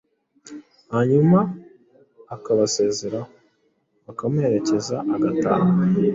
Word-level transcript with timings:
hanyuma 0.93 1.39
akabasezeraho, 2.35 3.29
bakamuherekeza 4.05 4.95
agataha. 5.15 5.67